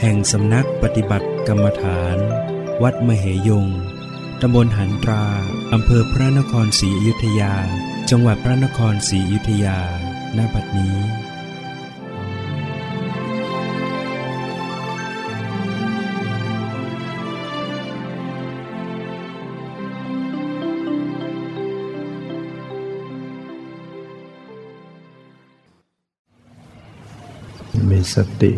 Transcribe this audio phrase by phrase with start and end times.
[0.00, 2.16] แห่งสำนักปฏิบัติกรรมฐาน
[2.82, 3.66] วัดมเหยง
[4.40, 5.24] ตำบลหันตรา
[5.72, 7.54] อำเภอพระนครศรีอยุธยา
[8.10, 9.80] จังหวัดพระนครศรีอยุธยา
[10.36, 10.96] ณ บัดนี้
[27.88, 28.52] มีสติ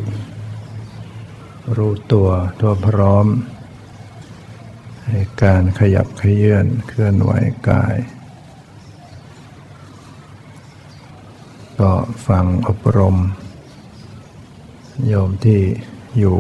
[1.77, 2.29] รู้ตัว
[2.61, 3.27] ตัวพร้อม
[5.09, 7.33] ในการขยับขยื่นเคลื่อนไหว
[7.69, 7.97] กาย
[11.79, 11.91] ก็
[12.27, 13.17] ฟังอบรม
[15.09, 15.61] โยมที่
[16.19, 16.39] อยู่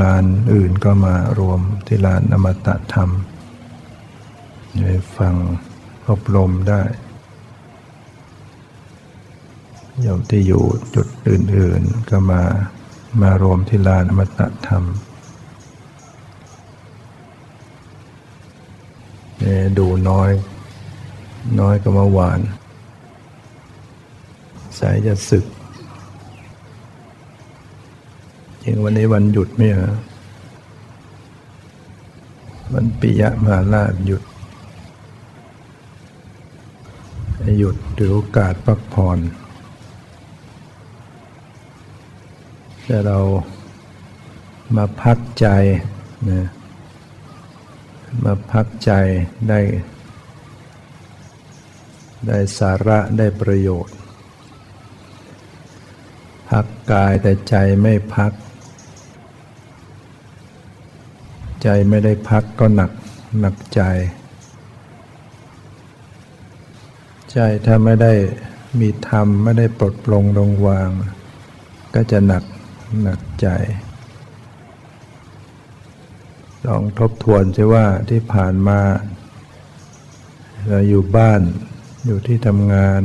[0.00, 3.10] ลานอื่นก็มารวมที่ลานอมตะธรรม
[4.82, 5.34] ได้ฟัง
[6.08, 6.82] อบรมได้
[10.00, 10.64] โยมที่อยู่
[10.94, 12.42] จุดอื่น ๆ ก็มา
[13.18, 14.84] มารวมที่ลานอมตะธรรม
[19.38, 20.30] เนี่ยดูน้อย
[21.60, 22.40] น้อยก็เมื่อวาน
[24.78, 25.46] สายจะศึก
[28.62, 29.94] จริงวันนี้วันหยุดไหม่เหรอ
[32.72, 34.22] วันปิยะมาราหยุด
[37.58, 39.18] หยุดถือโอกาสพักผ่อน
[42.92, 43.20] แต่เรา
[44.76, 45.48] มาพักใจ
[46.30, 46.46] นะ
[48.24, 48.92] มาพักใจ
[49.48, 49.60] ได้
[52.26, 53.96] ได้สาระได้ประโยชน์
[56.50, 58.32] พักกายแต่ใจไม่พัก
[61.62, 62.90] ใจไม่ได้พักก็หนัก
[63.40, 63.82] หนักใจ
[67.32, 68.12] ใจถ้าไม่ได้
[68.80, 70.90] มีธรรมไม่ได้ปลดปลงลงวาง
[71.96, 72.44] ก็จะหนัก
[73.02, 73.48] หนักใจ
[76.66, 78.80] ลองทบทวนใช่ว่าที่ผ่านมา
[80.68, 81.40] เราอยู่บ้าน
[82.06, 83.02] อยู่ที่ทำงาน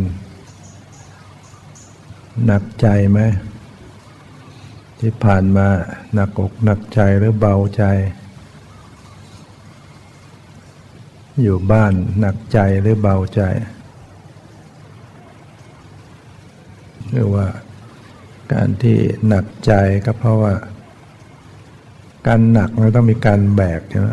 [2.46, 3.20] หนักใจไหม
[5.00, 5.68] ที่ผ่านมา
[6.14, 7.84] หนักอกหนักใจหรือเบาใจ
[11.42, 13.42] อยู่บ้านหนักใจหรือเบาใจ
[17.12, 17.46] หรือว่า
[18.54, 18.98] การที่
[19.28, 19.72] หนักใจ
[20.06, 20.54] ก็เพราะว่า
[22.28, 24.10] การหนักมันต้องมีการแบกใช่ไหม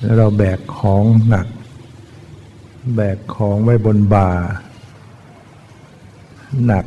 [0.00, 1.46] แล้วเราแบกของหนัก
[2.96, 4.30] แบกของไว้บนบ่า
[6.66, 6.86] หนัก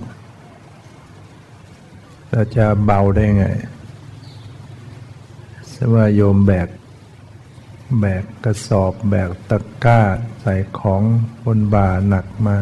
[2.29, 3.45] เราจะเบาได้ไง
[5.73, 6.67] สว่าโยมแบก
[7.99, 10.01] แบกกระสอบแบกตะกร้า
[10.41, 11.01] ใส่ของ
[11.45, 12.57] บนบ่าหนักมา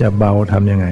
[0.00, 0.86] จะเบาทำยังไง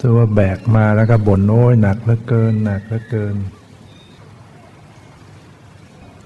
[0.00, 3.34] ถือว่าแบกมาแล้วก็บ่นโอ้ยหนักเหลือเกิน หนักเหลือเกิน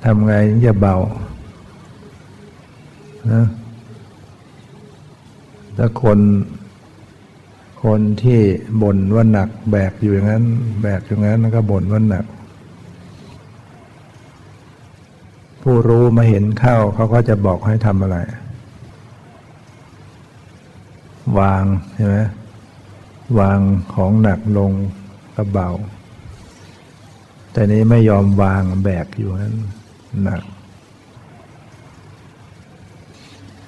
[0.05, 0.97] ทำไงถึงจะเบา
[3.33, 3.47] นะ
[5.77, 6.19] ถ้าคน
[7.85, 8.41] คนที่
[8.83, 10.45] บ่นว่าหนักแบกอยู่อย่างนั้น
[10.83, 12.25] แบกอยู่อย่างนั้นแล้วก็บ่นว่าหนัก
[15.63, 18.19] ผู้รู้มาเห็นเข้าเขาก็จะบอกให้ทำอะไร
[21.39, 21.65] วาง
[21.95, 22.17] ใช่ไหม
[23.39, 23.59] วาง
[23.95, 24.73] ของหนักลง
[25.37, 25.71] กระเบา
[27.53, 29.57] แต่นี้ไม่ยอมวางแบกอยู่นั้น
[30.25, 30.43] หนัก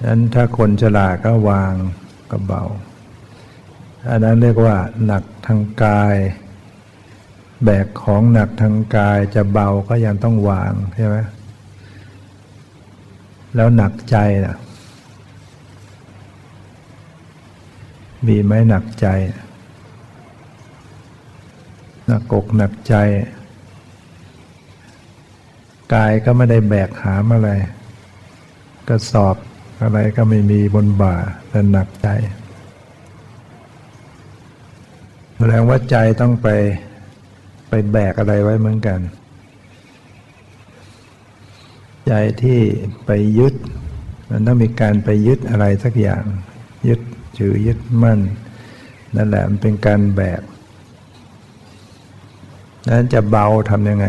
[0.05, 1.73] นั้นถ้าคนฉลาดก็วาง
[2.31, 2.63] กระเบา
[4.09, 6.15] อันนั้นเรียกว่าหนักทางกาย
[7.63, 11.17] แบกของหนักทางกายจะเบาก็ยังต้องวางใช่ไหม
[13.55, 14.55] แล้วหนักใจน่ะ
[18.27, 19.07] มีไหมหนักใจ
[22.07, 22.95] หนักอกหนักใจ
[25.93, 27.49] กายก็ไม่ได้แบกหามอะไร
[28.87, 29.35] กระสอบ
[29.83, 31.15] อะไรก็ไม่มีบนบ่า
[31.49, 32.07] แต่หนักใจ
[35.35, 36.47] แสดงว่าใจต้องไป
[37.69, 38.99] ไปแบกอะไรไว้เหมือนกัน
[42.07, 42.13] ใจ
[42.43, 42.59] ที่
[43.05, 43.53] ไปยึด
[44.29, 46.23] มันต้องมีการไปยึดอะไรสักอย่าง
[46.87, 46.99] ยึด
[47.39, 48.19] ถือยึดมั่น
[49.15, 50.41] นั่นแหละมันเป็นการแบก
[52.87, 54.07] นั้นจะเบาทำยังไง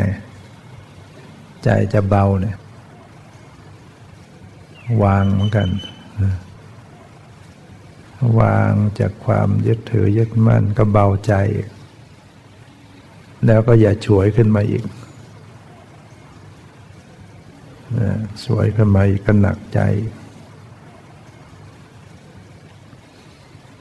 [1.64, 2.56] ใจจะเบาเนี่ย
[5.02, 5.68] วางเหมือนกัน
[8.40, 11.34] วางจากความยึดถือยึดมั่นก็เบาใจ
[13.46, 14.84] แล้วก็อย่าฉวยขึ้นมาอีก
[18.44, 19.80] สวยขึ้นมาอีกก็หนักใจ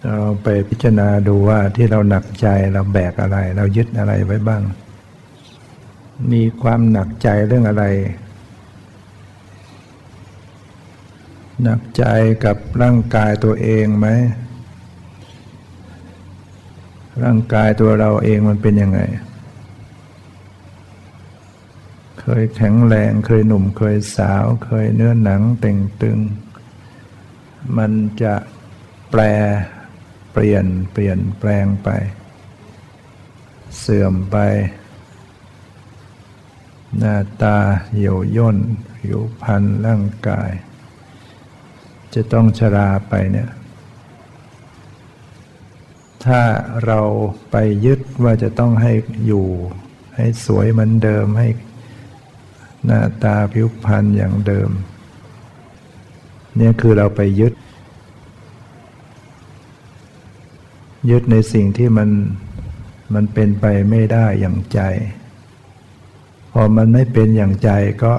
[0.06, 4.64] เราไปพิจารณาดูว่าที่เราหนักใจเราแบกอะไร เรายึดอะไรไว้บ้าง
[6.32, 7.86] มีความหนักใจเรื่องอะไร
[11.64, 12.04] หนักใจ
[12.46, 14.08] กับร่างกายตัวเองไหม
[17.24, 19.00] ร่างกายตัวเราเองมันเป็นยังไง
[22.20, 26.18] เคยแข็งแรงเคยหนุ่มเคยสาว เคยเนื้อหนังเต่งตึง
[27.78, 27.92] มัน
[28.22, 28.34] จะ
[29.12, 29.22] แปล
[30.32, 31.90] เปลี่ยนเปลี่ยนแปลงไป
[33.80, 34.38] เสื่อมไป
[36.98, 37.58] หน้าตา
[37.92, 38.58] เหี่ยวย่น
[38.98, 40.52] ผิวพรรณร่างกาย
[42.14, 43.50] จะต้องชราไปเนี่ย
[46.26, 46.42] ถ้า
[46.86, 47.00] เรา
[47.52, 47.56] ไป
[47.86, 48.94] ยึดว่าจะต้องให้
[49.26, 49.48] อยู่
[50.16, 51.48] ให้สวยเหมือนเดิมให้
[52.86, 54.70] หน้าตาผิวพรรณอย่างเดิม
[56.56, 57.54] เนี่ยคือเราไปยึด
[61.10, 62.10] ยึดในสิ่งที่มัน
[63.14, 64.82] มันเป็นไปไม่ได้อย่างใจ
[66.52, 67.72] พอมันไม่เป็นอย่างใจ
[68.04, 68.14] ก็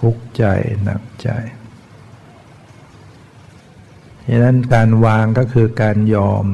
[0.00, 0.44] ทุกข์ใจ
[0.84, 1.28] หนักใจ
[4.26, 6.44] ดังนั้นการวางก็คือการยอม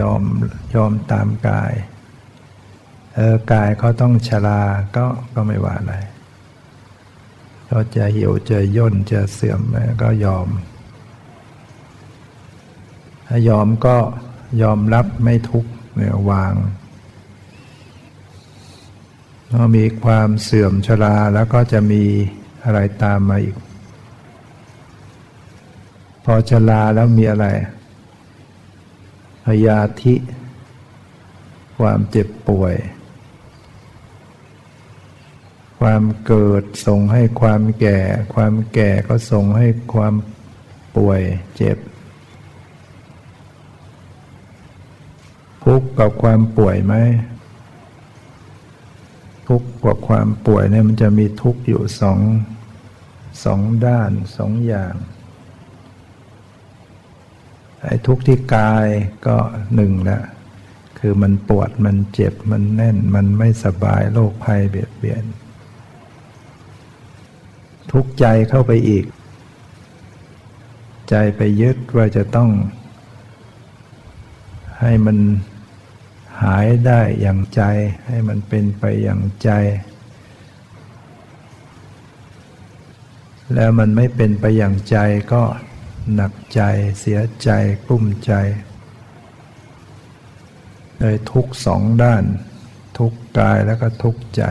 [0.00, 0.22] ยอม
[0.74, 1.72] ยอมตามกาย
[3.14, 4.62] เออกายเขาต้องชรา
[4.96, 5.04] ก็
[5.34, 5.94] ก็ไม่ว่าอะไร
[7.66, 9.60] เขาจะเหี่ยวจะย่นจะเสื่อม
[10.02, 10.48] ก็ยอม
[13.28, 13.96] ถ้ายอมก็
[14.62, 16.54] ยอมรับไม่ทุกข์เนี่ยวาง
[19.50, 22.04] พอมีความเสื่อมชราแล้วก็จะมี
[22.64, 23.56] อะไรตามมาอีก
[26.24, 27.46] พอชราแล้วมีอะไร
[29.44, 30.14] พยาธิ
[31.78, 32.74] ความเจ็บป่วย
[35.80, 38.00] ความเกิดส่งให้ความแก่
[38.34, 40.14] ความแก่ก็ส่งให้ความ
[40.96, 41.20] ป่วย
[41.56, 41.78] เจ็บ
[45.68, 46.94] ทุกข์กับความป่วยไหม
[49.48, 52.20] ทุกข์กับความป่วยเนี่ยมันจะมีทุกข์อยู่สอง
[53.44, 54.94] สองด้านสองอย่าง
[57.82, 58.86] ไอ้ทุกข์ที่กาย
[59.26, 59.36] ก็
[59.74, 60.20] หนึ่งละ
[60.98, 65.24] คือมันปวดมันเจ็บมันแน่นมันไม่สบายโรคภัยเบียดเบียน
[67.92, 69.04] ทุกข์ใจเข้าไปอีก
[71.10, 72.50] ใจไปยึดว่าจะต้อง
[74.80, 75.18] ให้มัน
[76.44, 77.62] หายได้อย่างใจ
[78.06, 79.50] ให้มันเป็นไปอย่างใจ
[83.54, 84.96] แล้วมันไม่เป็นไปอย่างใจ
[85.32, 85.42] ก็
[86.14, 86.60] หนักใจ
[87.00, 87.50] เสียใจ
[87.84, 88.32] กลุ้มใจ
[90.98, 92.24] เลยทุกสองด้าน
[92.98, 94.42] ทุกกายแล้วก็ทุกใจ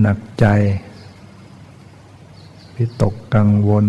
[0.00, 0.46] หนักใจ
[2.76, 3.86] วิตกกังวล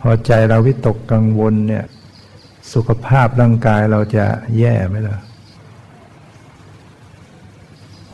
[0.00, 1.84] พอใจเราวิตกกังวลเนี่ย
[2.72, 4.26] สุขภาพร่างกายเราจะ
[4.58, 5.18] แย่ไหมล่ะ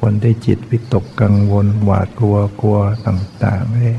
[0.00, 3.96] คนที่จิตวิตกกังวลหวาดกลัวกลัวต่างๆนี่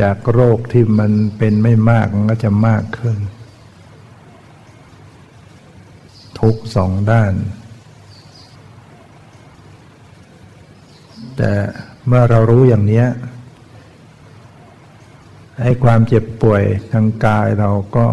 [0.00, 3.18] จากโรคที่มันเป็นไม่มากมันก็จะมากขึ้น
[6.40, 7.32] ทุกสองด้าน
[11.36, 11.52] แต่
[12.06, 13.04] เมื่อเรารู้อย่างนี้
[15.60, 18.06] ให้ความเจ็บป่วยทางกายเราก็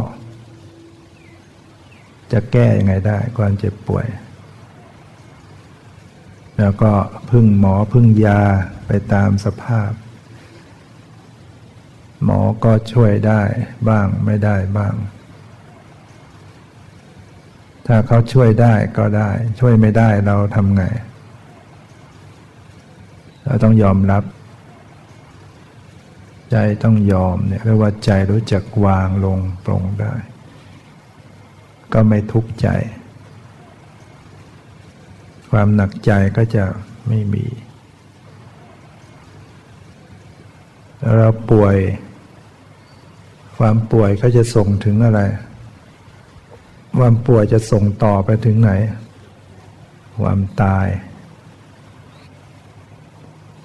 [2.32, 4.08] จะแก้ยังไงได้ ความเจ็บป่วย
[6.60, 6.92] แล้วก็
[7.30, 8.42] พึ่งหมอพึ่งยา
[8.88, 9.92] ไปตามสภาพ
[12.24, 13.42] หมอก็ช่วยได้
[13.90, 14.94] บ้างไม่ได้บ้าง
[17.86, 19.30] ถ้าเขาช่วยได้ก็ได้
[19.60, 20.84] ช่วยไม่ได้เราทำไง
[23.46, 24.24] เราต้องยอมรับ
[26.52, 30.14] ใจต้องยอมเนี่ยเรียกว่าใจรู้จักวางลงปรงได้
[31.94, 32.68] ก็ไม่ทุกข์ใจ
[35.52, 36.66] ความหนักใจก็จะ
[37.08, 37.46] ไม่มี
[41.16, 41.78] เราป่วย
[43.58, 45.22] ความป่วยก็จะส่งถึงอะไร
[46.98, 48.72] ความป่วยจะส่งต่อไปถึงไหน
[50.20, 50.88] ความตาย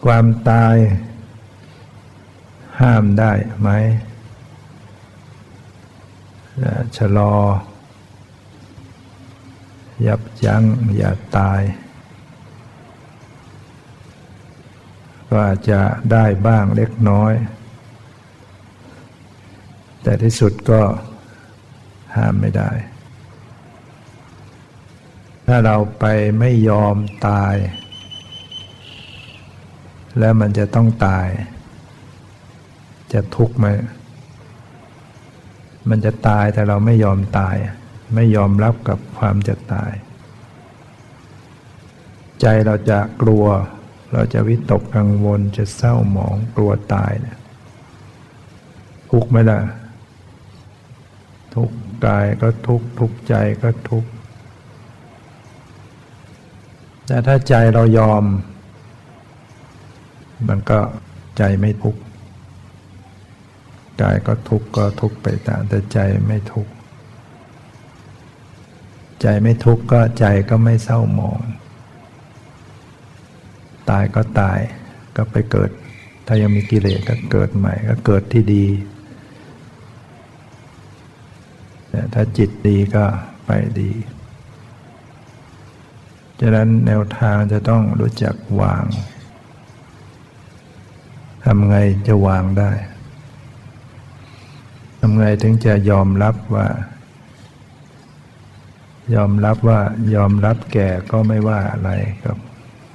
[0.04, 0.74] ความตาย
[2.80, 3.68] ห้ามได้ไหม
[6.96, 7.34] ชะลอ
[10.06, 10.62] ยับยั้ง
[10.96, 11.60] อย่าตาย
[15.28, 15.80] ก็อาจจะ
[16.12, 17.32] ได้บ้างเล็กน้อย
[20.02, 20.80] แต่ที่สุดก็
[22.16, 22.70] ห้ามไม่ได้
[25.46, 26.04] ถ้าเราไป
[26.38, 26.96] ไม่ยอม
[27.28, 27.54] ตาย
[30.18, 31.28] แล้วมันจะต้องตาย
[33.14, 33.66] จะทุกข์ไหม
[35.88, 37.56] มันจะตายแต่เราไม่ยอมตาย
[38.14, 39.92] ไม่ยอมรับกับความจะตาย
[42.40, 43.46] ใจเราจะกลัว
[44.12, 47.38] เราจะวิตกกังวลจะเศร้าหมองกลัวตายเนี่ย
[49.10, 49.60] ทุกข์ไหมล่ะ
[51.54, 54.10] ทุกข์กายก็ทุกข์ทุกข์ใจก็ทุกข์
[57.06, 58.24] แต่ถ้าใจเรายอม
[60.48, 60.78] มันก็
[61.38, 62.00] ใจไม่ทุกข์
[64.02, 66.72] กายก็ทุกข์ก็ทุกข์ไปตามแต่ใจไม่ทุกข์
[69.20, 71.40] ใจไม่ทุกข์ก็ใจก็ไม่เศร้าหมอง
[73.90, 74.58] ตายก็ตาย
[75.16, 75.70] ก็ไปเกิด
[76.26, 78.66] ถ้ายังมีกิเลสก็เกิดใหม่ก็เกิดที่ดี
[81.88, 83.04] แต่ถ้าจิตดีก็
[83.46, 83.92] ไปดี
[86.40, 88.84] ฉะนั้นแนวทางจะต้องรู้จักวาง
[91.44, 91.76] ทำไง
[92.08, 96.66] จะวางได้ำไงถึงจะยอมรับว่า
[99.14, 99.80] ยอมรับว่า
[100.14, 101.90] ยอมรับแก่ก็ไม่ว่าอะไร
[102.24, 102.38] ครับ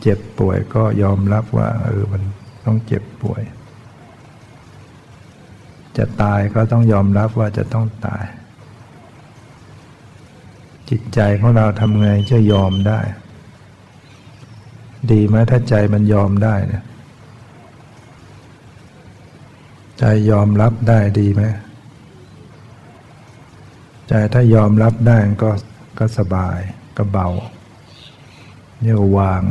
[0.01, 2.22] เจ็บป่วยก็ยอมรับว่า เออมัน
[2.66, 3.42] ต้องเจ็บป่วย
[5.98, 8.25] จะตายก็ต้องยอมรับว่าจะต้องตาย
[10.89, 13.00] จิตใจของเราทำไงจะยอมได้
[15.12, 16.84] ดีไหมถ้าใจมันยอมได้เนี่ย
[20.00, 21.42] ใจยอมรับได้ดีไหม
[24.12, 25.51] ใจถ้ายอมรับได้ก็
[26.00, 26.60] ก็สบาย
[26.98, 27.28] ก็เบา
[28.82, 29.44] เนี่ยวาง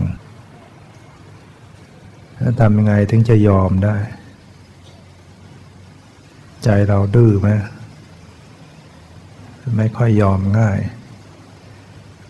[2.38, 3.97] แล้วทำยังไงถึงจะยอมได้
[6.65, 7.49] ใจเราดื้อไหม
[9.77, 10.79] ไม่ค่อยยอมง่าย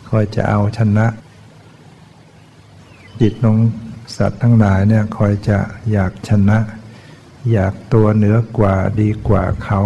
[0.09, 1.07] คอยจะเอาชนะ
[3.21, 3.59] จิตของ
[4.17, 5.59] สัตว์ทั้งหลายเนี่ยคอยจะ
[5.93, 6.59] อยากชนะ
[7.53, 9.81] อยากตัวเหนือกว่าดีกว่าเขา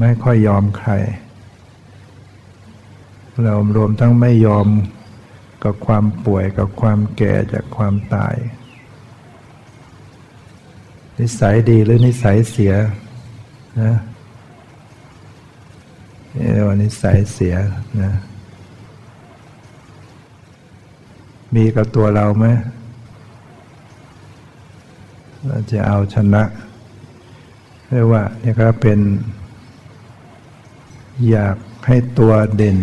[0.00, 0.90] ไม่ค่อยยอมใคร
[3.44, 4.66] เรารวมทั้งไม่ยอม
[5.64, 8.36] กับความป่วยกับความแก่จากความตาย
[11.18, 12.74] นิสัยดีหรือนิสัยเสีย
[13.82, 13.92] นะ
[16.52, 17.54] เรียกว่านิสัยเสีย
[18.02, 18.12] นะ
[21.54, 22.46] มีกับตัวเราไหม
[25.46, 26.42] เราจะเอาชนะ
[27.90, 28.98] เรียกว่านี่ครับเป็น
[31.30, 31.56] อยาก
[31.86, 32.78] ให้ตัวเด่น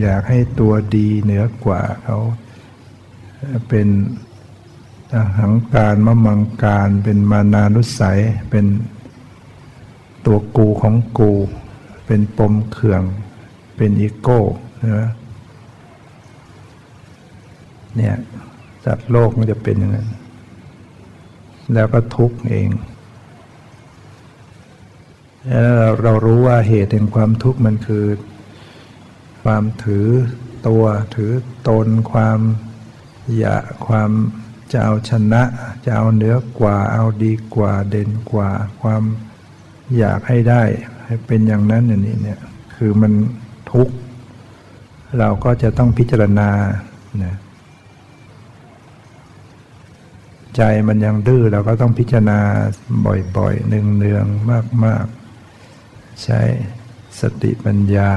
[0.00, 2.18] อยากให้ตัวดีเหนือกว่าเขา
[3.68, 3.88] เป็น
[5.38, 8.20] หังการมะมังการเป็นมานานุสัย
[8.50, 8.66] เป็น
[10.26, 11.32] ตัวกูของกู
[12.06, 13.02] เป็นปมเขื่อง
[13.76, 14.40] เป็นอีโก้
[14.98, 15.10] นะ
[17.96, 18.16] เนี่ย
[18.84, 20.08] สัตว์โลกมันจะเป็นอย่างนั้น
[21.74, 22.68] แล้วก็ทุกข์เอง
[25.48, 28.06] แล้วเรารู้ว่าเหตุแห่งความทุกข์มันคือ
[29.42, 30.06] ความถือ
[30.68, 31.32] ตัวถือ
[31.68, 32.38] ตนความ
[33.38, 34.10] อยากความ
[34.72, 35.42] จะเอาชนะ
[35.84, 38.50] จะเอาเหนือกว่าเอาดีกว่าเด่นกว่า
[38.82, 39.02] ความ
[39.98, 40.62] อยากให้ได้
[41.04, 42.40] ให้เป็นอย่างนั้นอย่างนี้เนี่ย
[42.76, 43.12] คือมัน
[43.72, 43.94] ทุกข์
[45.18, 46.50] เราก็จะต้องพิจารณา
[47.24, 47.34] นะ
[50.56, 52.38] ใจมันยังดื้อเราก็ต้องพิจารณา
[53.36, 54.50] บ่อยๆเนืองๆ
[54.84, 55.27] มากๆ
[56.24, 56.40] ใช้
[57.20, 58.10] สติปัญญา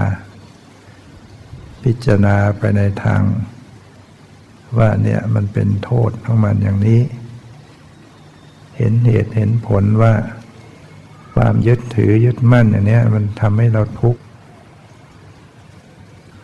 [1.83, 3.21] พิจารณาไปในทาง
[4.77, 7.01] ว่าเนี่ยมันเป็นโทษของมันอย่างนี้
[8.77, 10.13] เห็นเหตุเห็นผลว่า
[11.35, 14.21] ความยึดถือยึดมั่นอย่างนี้มันทำให้เราทุกข์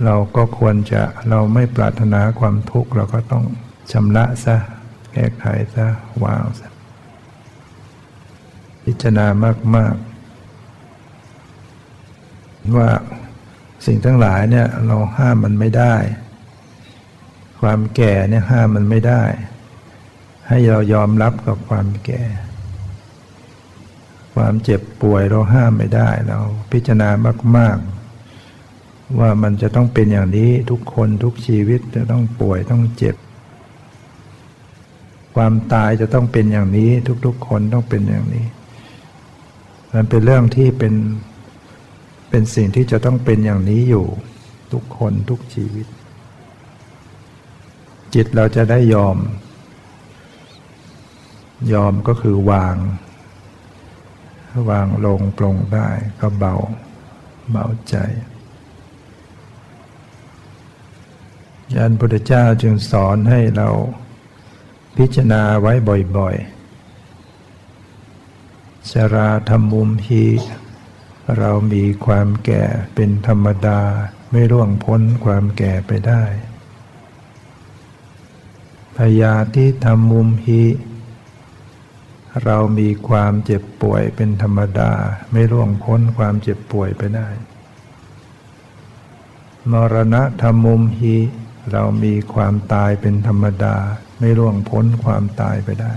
[0.06, 3.44] เราก็ควรจะเราไม่ปรารถนาความทุกข์เราก็ต้อง
[3.92, 4.56] ชำระซะ
[5.14, 5.46] แก้ไข
[5.76, 5.86] ซะ
[6.24, 6.70] วางซะ
[8.84, 9.26] พิจารณา
[9.76, 10.07] มาก ๆ
[12.78, 12.90] ว่า
[13.86, 15.96] สิ่งทั้งหลายเนี่ยเราห้ามมันไม่ได้
[17.62, 19.24] ความแก่เนี่ยห้ามมันไม่ได้
[20.48, 22.24] ให้เรายอมรับกับความแก่
[24.36, 26.40] ความเจ็บป่วยเราห้ามไม่ได้ เรา
[26.72, 27.10] พิจารณา
[27.58, 27.78] มาก
[28.48, 33.16] ๆ ว่ามันจะต้องเป็นอย่างนี้ทุกคนทุกชีวิตจะต้องป่วยต้องเจ็บ
[35.36, 36.92] ความตายจะต้องเป็นอย่างนี้
[37.26, 38.46] ทุกๆคนต้องเป็นอย่างนี้
[39.94, 40.94] มันเป็นเรื่องที่เป็น
[42.38, 44.08] เป็นสิ่งที่จะต้องเป็นอย่างนี้อยู่
[44.72, 45.88] ทุกคนทุกชีวิต
[48.14, 49.18] จิตเราจะได้ยอม
[51.74, 52.76] ยอมก็คือวาง
[54.70, 55.90] วางลงปลงได้
[56.22, 56.56] ก็เบา
[57.52, 57.96] เบาใจ
[61.76, 63.70] ยันพุทธเจ้าจึงสอนให้เรา
[64.98, 65.74] พิจารณาไว้
[66.18, 70.26] บ่อยๆชราธรรมุมฮี
[71.38, 72.64] เรามีความแก่
[72.96, 73.82] เป็นธรรมดา
[74.32, 76.24] ไม่ร่วงพ้นความแก่ไปได้
[78.98, 80.64] พยาธิธรรมุมฮี
[82.44, 84.92] เรามีความเจ็บป่วยเป็นธรรมดา
[85.32, 87.30] ไม่ร่วงพ้นความเจ็บป่วยไปได้
[89.72, 91.16] มรณะธรรมุมฮี
[91.72, 93.76] เรามีความตายเป็นธรรมดา
[94.20, 95.94] ไม่ร่วงพ้นความตายไปได้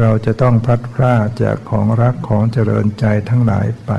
[0.00, 3.92] เราจะต้องพัดพรากจากของรักของเจริญใจทั้งหลายไป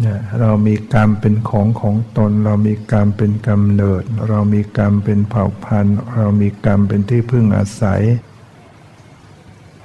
[0.00, 8.02] เนี่ยเรามีกรรมเป็นของของตน เรามีกรรมเป็นกำเนิด เรามีกรรมเป็นเผ่าพันธุ์ เรามีกรรมเป็นที่พึ่งอาศัย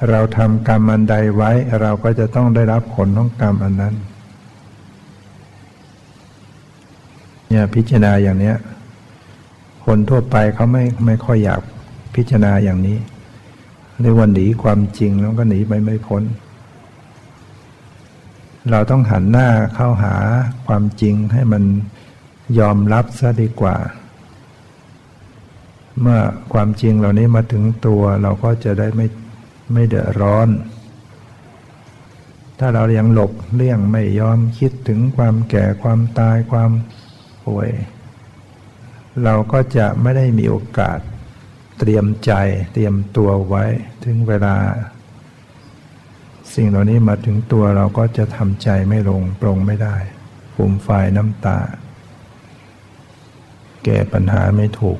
[0.09, 1.51] เราทำกรรมอันใดไว้
[1.81, 3.95] เราก็จะต้องได้รับผลของกรรมอันนั้น
[7.49, 8.57] เนี่ยพิจารณาอย่างเนี้ย
[9.85, 11.61] คนทั่วไปเขาไม่ไม่ค่อยอยาก
[12.15, 12.97] พิจารณาอย่างนี้
[14.01, 16.23] เรียกว่าหนีความจริงแล้วก็หนีไปไม่พ้น
[18.71, 20.15] เราต้องหันหน้าเข้าหา
[20.67, 21.63] ความจริงให้มัน
[22.59, 23.75] ยอมรับซะดีกว่า
[26.01, 26.19] เมื่อ
[26.53, 29.07] ความจริงเหล่านี้มาถึงตัวเราก็จะได้ไม่
[29.73, 30.49] ไม่เดือดร้อน
[32.59, 36.71] ถ้าเรายังหลบเลี่ยงไม่ยอมคิดถึงความแก่ความตายความ
[37.45, 37.69] ป่วย
[39.23, 40.99] เราก็จะไม่ได้มีโอกาส
[41.79, 42.31] เตรียมใจ
[42.73, 43.63] เตรียมตัวไว้
[44.03, 44.55] ถึงเวลา
[46.53, 49.95] สิ่งเหล่านี้มาถึงตัวเราก็จะทำใจไม่ลงปรงไม่ได้
[50.55, 51.59] ฝุ่มไฟน้ำตา
[53.83, 54.99] แก้ปัญหาไม่ถูก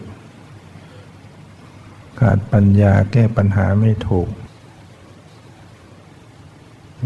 [2.19, 4.29] ขาดปัญญาแก้ปัญหาไม่ถูก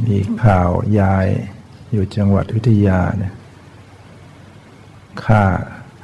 [0.05, 1.27] มีข่าวยาย
[1.91, 3.33] อยู่จังหวัดวิทยาเนี่ย
[5.23, 5.45] ฆ่า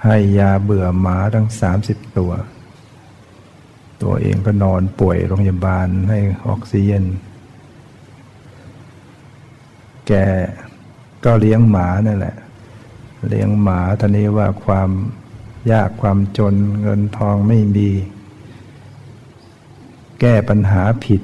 [0.04, 2.32] ให้ยาเบื่อหมาทั้งสามสิบตัว
[4.03, 7.05] ตัวเองก็นอนป่วยโรงพยาบาลให้ออกซิเจน
[10.08, 10.12] แก
[11.25, 12.36] ก็เลี้ยงหมานั่นแหละ
[13.29, 14.89] เลี้ยงหมาตอนนี้ว่าความ
[15.71, 17.89] ยากความจนเงินทองไม่มี
[20.19, 21.21] แก้ปัญหาผิด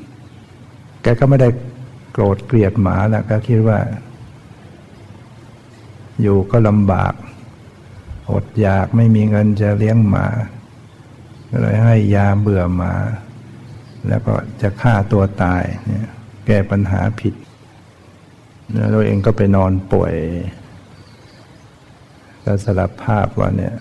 [1.02, 1.50] แกก็ไม่ได้
[2.12, 3.80] โกรธเกลียดหมานะก็คิดว่า
[6.22, 7.14] อยู่ก็ลำบาก
[8.32, 10.28] อดอยากไม่มีเงินจะเลี้ยงหมา
[11.52, 12.94] ก็เลยให้ยาเบื่อหมา
[14.08, 16.08] แล้วก็จะฆ่าตัวตายเนี่ย
[16.46, 17.34] แก้ปัญหาผิด
[18.74, 20.14] แล้วตัวเองก็ไปนอนป่วย
[22.46, 23.76] ก็สารภาพว่าเนี่ย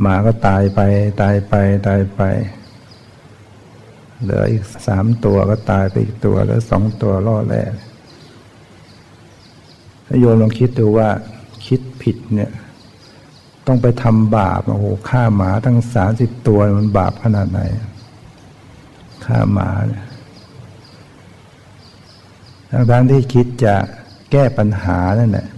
[0.00, 0.80] หมาก็ตายไป
[1.20, 1.54] ตายไป
[1.86, 2.20] ตายไป
[4.22, 7.70] เหลืออีกสามตัวก็ตายไปอีกตัวแล้วสองตัวรอดแล้ว
[10.20, 11.08] โยมลองคิดดูว่า
[11.66, 12.50] คิดผิดเนี่ย
[13.68, 17.60] ต้องไปทำบาปโอ้โหฆ่าหมาทั้งสามสิบตัวมันบาปขนาดไหน
[19.24, 20.04] ฆ่าหมาเนี่ย
[22.90, 23.74] ทั้งที่คิดจะ
[24.32, 25.48] แก้ปัญหานั่นแหละ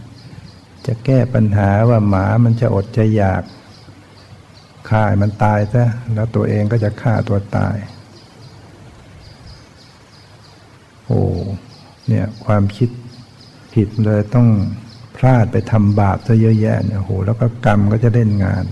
[0.86, 3.42] จะแก้ปัญหาว่าหมามันจะอดจะอยาก
[4.90, 7.76] ฆ่ามันตายซะแล้วตัวเองก็จะฆ่าตัวตาย
[11.06, 11.22] โอ้
[12.08, 12.90] เนี่ยความคิด
[13.74, 14.48] ผิดเลยต้อง
[15.20, 18.64] พลาดไปทำบาปซะเยอะแยะเนี่ยโหแล้วก็กรรมก็จะเล่นงาน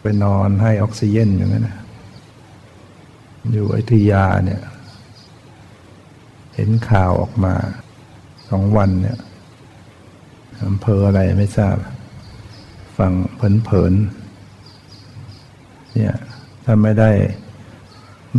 [0.00, 1.78] ไปนอนให้ออกซิเจนอย่างนั้นนะ
[3.52, 4.62] อยู่อยุยาเนี่ย
[6.54, 7.54] เห็นข่าวออกมา
[8.48, 9.18] สองวันเนี่ย
[10.66, 11.76] อำเภออะไรไม่ทราบ
[12.98, 16.14] ฟังเผินๆเนี่ย
[16.64, 17.10] ถ้าไม่ได้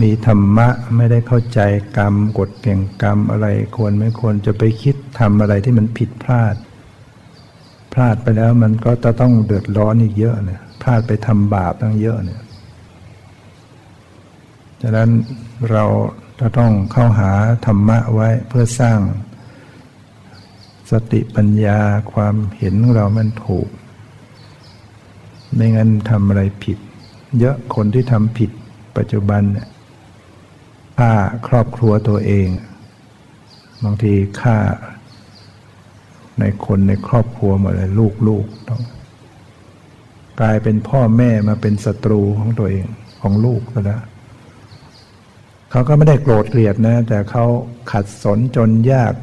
[0.01, 0.67] มีธรรมะ
[0.97, 1.59] ไม่ได้เข้าใจ
[1.97, 6.55] กรรมกฎเก่งกรรมอะไรควรไม่ควรจะไปคิดทำอะไรที่มันผิดพลาด
[7.93, 12.41] พลาดไปแล้วมันก็จะต้องเดือดร้อนอีกเยอะเนี่ยพลาดไปทำบาปตั้งเยอะเนี่ย
[14.81, 15.09] ฉะนั้น
[15.71, 15.85] เรา
[16.39, 17.31] จะต้องเข้าหา
[17.65, 18.99] ธรรมะไว้เพื่อสร้าง
[20.91, 21.79] สติปัญญา
[22.13, 23.67] ความเห็นเรามันถูก
[25.53, 26.77] ไม่งั้นทำอะไรผิด
[27.39, 28.51] เยอะคนที่ทำผิด
[28.97, 29.67] ปัจจุบันเนี่ย
[30.97, 31.13] ฆ่า
[31.47, 32.47] ครอบครัวตัวเอง
[33.83, 34.57] บางทีฆ่า
[36.39, 38.81] ในคนในครอบครัวหมดเลยลูกลูกต้อง
[40.41, 42.85] กลายเป็นพ่อแม่มาเป็นศัตรูของตัวเอง
[43.21, 44.03] ของลูกแล้ว
[45.71, 47.45] เขาก็ไม่ได้โกรธเกลียดนะ แต่เขา
[47.91, 49.13] ขัดสนจนยาก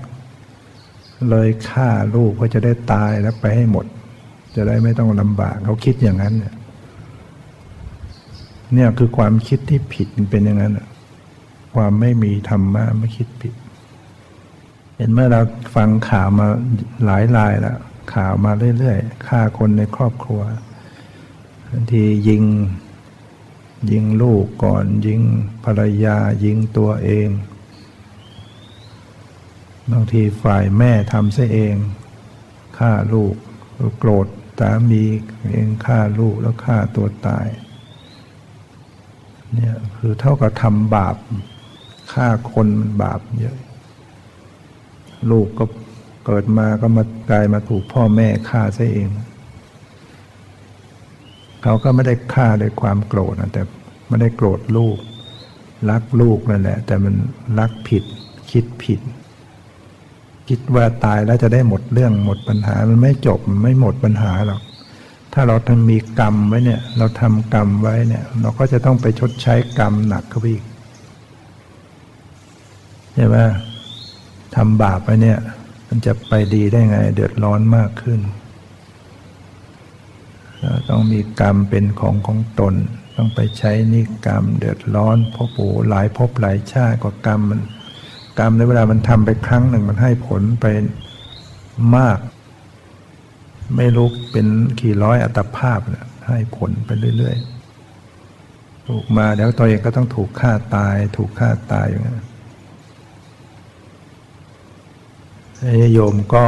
[1.31, 3.87] เลยฆ่าลูกเพื่อจะได้ตายแล้วไปให้หมด
[4.57, 6.55] จะได้ไม่ต้องลำบากเขาคิดอย่างนั้นเนี่ย
[8.75, 10.73] เนี่ยคือความคิดที่ผิดเป็นอย่างนั้น
[11.75, 13.55] ความไม่มีธรรมะไม่คิดผิด
[15.01, 15.43] เห็นเมื่อเรา
[15.75, 16.47] ฟังข่าวมา
[17.05, 17.79] หลายรายแล้ว
[18.15, 20.43] ข่าวมาเรื่อยๆฆ่าคนในครอบครัว
[21.71, 22.45] บางทียิง
[23.91, 25.21] ยิงลูกก่อนยิง
[25.65, 27.29] ภรรยายิงตัวเอง
[29.91, 31.75] บางทีฝ่ายแม่ทำซะเอง
[32.79, 33.35] ฆ่าลูก
[33.99, 34.27] โกรธ
[34.59, 35.05] สามี
[35.53, 37.47] เองฆ่าลูกแล้วฆ่าตัวตาย
[39.53, 41.17] เนี่ยคือเท่ากับทำบาป
[42.13, 43.59] ฆ่าคนมันบาปเยอะ
[45.31, 45.65] ลูกก็
[46.27, 49.09] เกิดมาก็มากลายมาถูกพ่อแม่ฆ่าซะเอง
[51.63, 53.63] เขาก็ไม่ได้ฆ่าด้วยความโกรธนะแต่
[54.09, 54.99] ไม่ได้โกรธลูก
[55.91, 57.15] รักลูกนั่นแหละ แต่มัน
[57.59, 58.05] รักผิด
[58.51, 59.01] คิดผิด
[60.49, 64.63] คิดว่าตายแล้วจะได้หมดเรื่องหมดปัญหา มันไม่จบมันไม่หมดปัญหาหรอก
[65.33, 70.65] ถ้าเราทำมีกรรมไว้เนี่ย เราทำกรรมไว้เนี่ย เราก็จะต้องไปชดใช้กรรมหนักเข้าไปอีก
[73.15, 73.37] ใช่ไหม
[74.57, 75.39] ทำบาปไว้เนี่ย
[75.89, 78.21] มันจะไปดีได้ไง เดือดร้อนมากขึ้น
[80.89, 82.75] ต้องมีกรรมเป็นของของตน
[83.17, 87.61] ต้องไปใช้นิกรรม เดือดร้อนพบโอ้หลายพบหลายชาติกว่ากรรมมัน
[88.39, 90.67] กรรมในเวลามันทำไปครั้งหนึ่งมันให้ผลไป
[91.97, 92.19] มาก
[93.77, 94.47] ไม่รู้เป็น
[94.81, 97.37] กี่ร้อยอัตภาพนะให้ผลไปเรื่อย
[98.13, 102.17] ๆ ถูกมาเดี๋ยวตัวเองก็ต้องถูกฆ่าตาย ถูกฆ่าตายอย่างนี้
[105.93, 106.45] โยมก็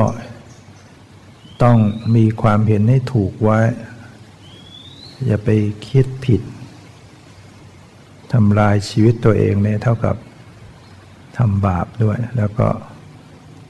[1.63, 1.79] ต้อง
[2.17, 3.61] มีความเห็นให้ถูกไว้
[5.27, 5.49] อย่าไป
[5.89, 6.43] คิดผิด
[8.33, 10.17] ทำลายชีวิตตัวเองเนี่ยเท่ากับ
[11.39, 12.69] ทำบาปด้วย แล้วก็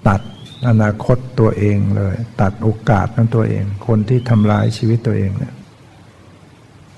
[0.09, 0.21] ตัด
[0.69, 5.55] อนาคตตัวเองเลย ตัดโอกาสของตัวเอง คนที่ทำลายชีวิตตัวเองเนี่ย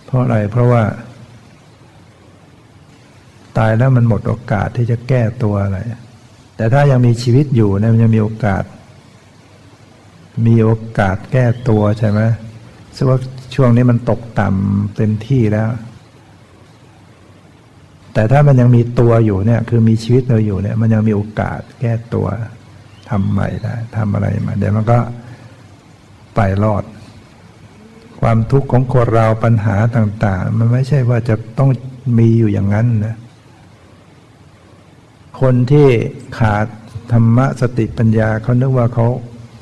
[0.04, 0.82] เพราะอะไรเพราะว่า
[3.58, 5.78] ตายแล้วมันหมดโอกาสที่จะแก้ตัวอะไร
[6.62, 8.64] แต่ถ้ายังมีชีวิตอยู่เนี่ยมันยังมีโอกาส
[10.46, 12.20] มีโอกาสแก้ตัวใช่ไหม
[12.96, 13.18] ซึ่งว่า
[13.54, 15.68] ช่วงนี้มันตกต่ำเต็มที่แล้ว
[18.14, 22.26] แต่ถ้ามันยังมีตัวอยู่เนี่ย คือมีชีวิตเราอยู่เนี่ย มันยังมีโอกาสแก้ตัว
[23.08, 24.98] ทำใหม่ได้ทำอะไรมาเดี๋ยวมันก็
[26.34, 26.84] ไปรอด
[28.20, 31.70] ความทุกข์ของคนเราปัญหาต่าง ๆ มันไม่ใช่ว่าจะต้อง
[32.18, 33.16] มีอยู่อย่างนั้นนะ
[35.42, 35.88] คนที่
[36.38, 36.66] ขาด
[37.12, 39.06] ธรรมะสติปัญญาเขานึกว่าเขา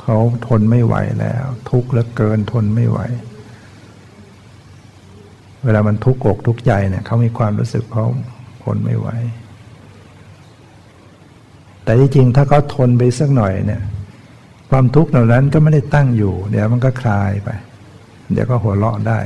[0.03, 0.17] เขา
[0.47, 2.99] ทนไม่ไหวแล้ว ทุกข์เหลือเกินทนไม่ไหว
[5.65, 8.07] เวลามันทุกข์อกทุกข์ใจเนี่ยเขามีความรู้สึกเขา
[8.65, 9.09] ทนไม่ไหว
[11.85, 13.83] แต่ที่จริงถ้าเขาทนไปสักหน่อยเนี่ย
[14.71, 17.49] ความทุกข์เหล่านั้นก็ไม่ได้ตั้งอยู่ เดี๋ยวมันก็คลายไป
[18.33, 19.19] เดี๋ยวก็หัวเราะได้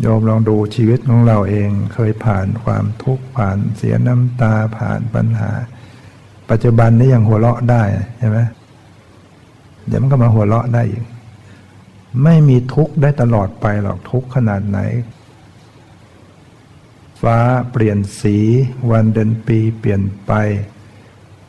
[0.00, 5.50] โยมลองดูชีวิตของเราเองเคยผ่านความทุกข์ผ่านเสียน้ำตาผ่านปัญหา
[6.50, 7.82] ปัจจุบันนี้ยังหัวเราะได้
[8.18, 8.38] ใช่ไหม
[9.86, 11.04] เดี๋ยวมันก็มาหัวเราะได้อีก
[12.24, 14.78] ไม่มีทุกข์ได้ตลอดไปหรอกทุกข์ขนาดไหน
[17.22, 17.38] ฟ้า
[17.70, 18.36] เปลี่ยนสี
[18.90, 20.32] วันเดือนปีเปลี่ยนไป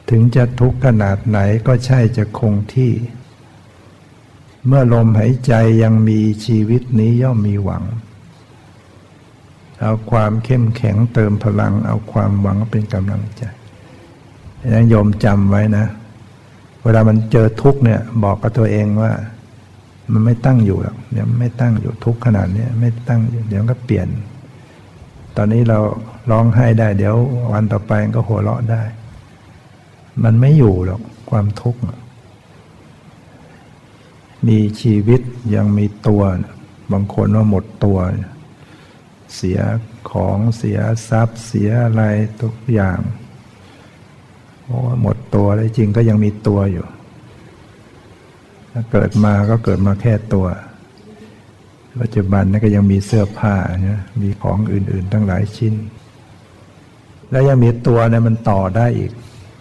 [0.10, 2.94] ถึงจะทุกข์ขนาดไหนก็ใช่จะคงที่
[4.68, 7.84] เมื่อลมหายใจยังมีชีวิตนี้ย่อมมีหวัง
[9.82, 13.44] เอาความเข้มแข็งเติมพลัง เอาความหวังเป็นกำลังใจ
[14.74, 15.86] ยังโยมจำไว้นะ
[16.84, 19.12] เวลามันเจอทุกเนี่ยบอกกับตัวเองว่า
[20.12, 24.08] มันไม่ตั้งอยู่หรอกเดี๋ยวไม่ตั้งอยู่ทุกขนาดนี้ไม่ตั้งอยู่เดี๋ยวก็เปลี่ยน
[25.36, 25.80] ตอนนี้เรา
[26.32, 27.16] ร้องไห้ได้ เดี๋ยว
[27.52, 28.82] วันต่อไปก็หัวเราะได้
[30.24, 31.80] มันไม่อยู่หรอกความทุกข์
[34.48, 35.22] มีชีวิต
[35.56, 36.22] ยังมีตัว
[36.92, 39.60] บางคนว่าหมดตัวเเสีย
[40.12, 42.04] ของเสียทรัพย์เสียอะไร
[42.42, 43.00] ทุกอย่าง
[44.64, 46.86] โอ้หมดตัวเลยจริงก็ยังมีตัวอยู่
[48.92, 50.48] เกิดมาก็เกิดมาแค่ตัว
[52.02, 55.74] ปัจจุบันนี่ก็ยังมีเสื้อผ้าเนี่ยมีของอื่น ๆ ทั้งหลายชิ้น
[57.32, 59.12] แล้วยังมีตัวเนี่ยมันต่อได้อีก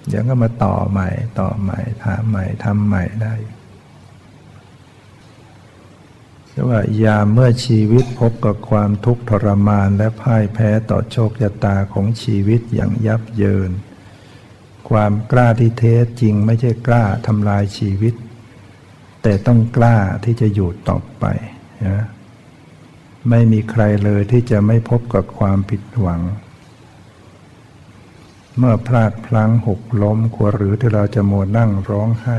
[0.08, 1.08] เดี๋ยวก็มาต่อใหม่
[1.40, 3.34] ต่อใหม่ถามใหม่ทำใหม่ได้
[6.56, 13.70] เรียกว่ายามเมื่อชีวิตพบกับความทุกข์ทรมานและพ่ายแพ้ต่อโชคชะตาของชีวิตอย่างยับเยิน
[14.88, 18.14] ความกล้าที่แท้จริงไม่ใช่กล้าทำลายชีวิต
[19.22, 21.24] แต่ต้องกล้าที่จะอยู่ต่อไป
[21.86, 22.04] นะ
[23.30, 26.20] ไม่มีใครเลยที่จะไม่พบกับความผิดหวัง
[28.58, 32.38] เมื่อพลาดพลั้งหกล้มควรหรือที่เราจะโมนั่งร้องไห้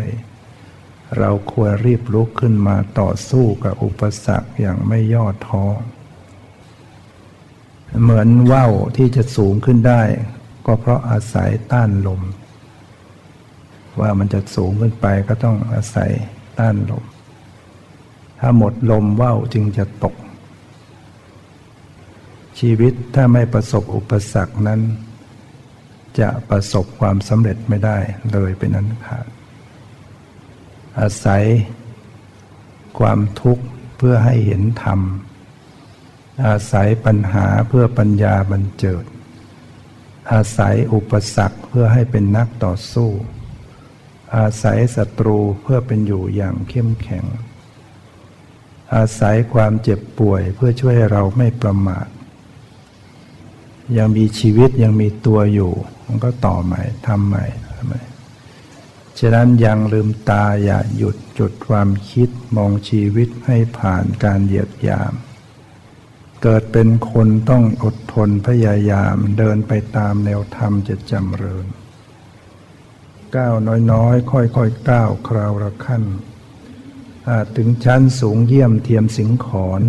[1.18, 5.66] เราควรรีบลุกขึ้นมาต่อสู้กับอุปสรรคอย่างไม่ย่อท้อ
[8.02, 10.02] เหมือนว่าวที่จะสูงขึ้นได้
[10.66, 12.22] ก็เพราะอาศัยต้านลม
[14.00, 16.10] ว่ามันจะสูงขึ้นไปก็ต้องอาศัย
[16.60, 17.04] ต้านลม
[18.40, 20.16] ถ้าหมดลมว่าวจึงจะตก
[22.60, 24.82] ชีวิตถ้าไม่ประสบอุปสรรคนั้น
[26.20, 27.98] จะประสบความสำเร็จไม่ได้
[28.32, 29.26] เลยเป็นนั้นขาด
[31.00, 31.44] อาศัย
[33.00, 33.64] ความทุกข์
[33.98, 35.00] เพื่อให้เห็นธรรม
[36.48, 39.06] อาศัยปัญหาเพื่อปัญญาบรรเจิด
[40.32, 43.10] อาศัยอุปสรรคเพื่อให้เป็นนักต่อสู้
[44.38, 47.26] อาศัยศัตรูเพื่อเป็นอยู่อย่างเข้มแข็ง
[48.96, 52.08] อาศัยความเจ็บป่วยเพื่อช่วยเราไม่ประมาท
[53.98, 55.72] ยังมีชีวิตยังมีตัวอยู่
[56.06, 58.02] มันก็ต่อใหม่ทำใหม่ทำใหม่
[59.20, 65.14] ฉะนั้นยังลืมตาอย่าหยุดจุดความคิดมองชีวิตให้ผ่านการเหยียดยาม
[66.44, 71.68] เกิดเป็นคนต้องอดทนพยายามเดินไปตามแนวธรรมจะจำเริญ
[73.36, 73.56] ก้าว
[73.92, 76.04] น้อยๆ ค่อยๆก้าวคราวละขั้น
[77.30, 79.82] อาจถึงชั้นสูงเยี่ยมเทียมสิงขอน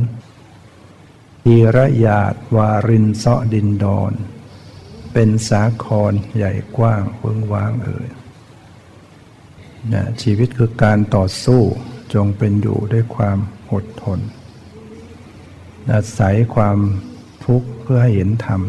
[1.44, 4.12] ทีระยาดวารินเสาะดินดอน
[5.12, 8.08] เป็นสาครใหญ่กว้างเวิงว้างเอ่ย
[9.92, 11.62] นะชีวิตคือการต่อสู้
[12.14, 13.38] จงเป็นอยู่ด้วยความ
[13.72, 14.20] อดทน
[15.92, 16.78] อาศัยความ
[17.44, 18.60] ทุกข์เพื่อให้เห็นธรรม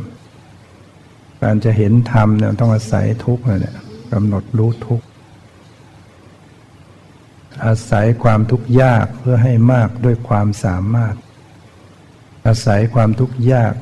[1.42, 3.78] การจะเห็นธรรมเนี่ยต้องอาศัยทุกข์เนี่ย
[4.12, 5.06] กำหนดรู้ทุกข์
[7.66, 11.16] อาศัยความทุกข์ยากเพื่อให้มากด้วยความสามารถ
[12.48, 13.74] อาศัยความทุกข์ยาก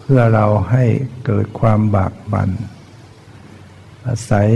[0.00, 0.84] เพื่อเราให้
[1.26, 2.50] เกิดความบากบัน่น
[4.08, 4.48] อาศัย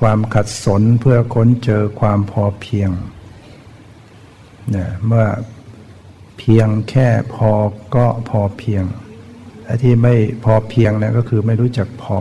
[0.00, 2.90] ความขัดสนเพื่อค้นเจอความพอเพียง
[4.70, 5.26] เนี่ยเมื่อ
[6.38, 7.50] เพียงแค่พอ
[7.94, 8.84] ก็พอเพียง
[9.64, 12.18] ไอ้ที่ไม่พอเพียงเนี่ยก็คือไม่รู้จักพอ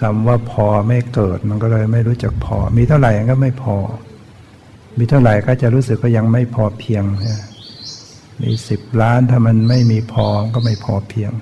[0.00, 3.76] คำว่าพอไม่เกิดมันก็เลยไม่รู้จักพอ มีเท่าไหร่ก็ไม่พอ
[4.98, 7.04] มีเท่าไหร่ก็จะรู้สึกก็ยังไม่พอเพียง
[8.42, 11.32] มีสิบล้านถ้ามันไม่มีพอก็ไม่พอเพียง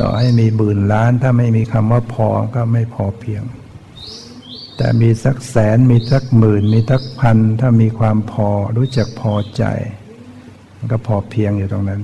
[0.00, 3.42] ต่อให้มีหมื่นล้านถ้าไม่มีคำว่าพอก็ไม่พอเพียง
[4.76, 9.64] แต่มีสักแสนมีสักหมื่น มีสักพัน ถ้ามีความพอรู้จักพอใจ
[10.76, 12.02] มันก็พอเพียงอยู่ตรงนั้น